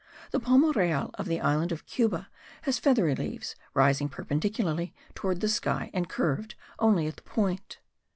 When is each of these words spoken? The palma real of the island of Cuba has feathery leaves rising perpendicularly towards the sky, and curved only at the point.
The 0.31 0.39
palma 0.39 0.71
real 0.75 1.11
of 1.13 1.27
the 1.27 1.39
island 1.41 1.71
of 1.71 1.85
Cuba 1.85 2.27
has 2.63 2.79
feathery 2.79 3.13
leaves 3.13 3.55
rising 3.75 4.09
perpendicularly 4.09 4.95
towards 5.13 5.41
the 5.41 5.47
sky, 5.47 5.91
and 5.93 6.09
curved 6.09 6.55
only 6.79 7.05
at 7.05 7.17
the 7.17 7.21
point. 7.21 7.77